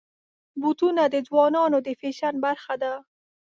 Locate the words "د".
1.13-1.15, 1.85-1.87